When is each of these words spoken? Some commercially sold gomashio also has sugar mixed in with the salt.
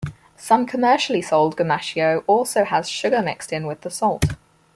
Some 0.35 0.65
commercially 0.65 1.21
sold 1.21 1.55
gomashio 1.55 2.23
also 2.25 2.63
has 2.63 2.89
sugar 2.89 3.21
mixed 3.21 3.53
in 3.53 3.67
with 3.67 3.81
the 3.81 3.91
salt. 3.91 4.25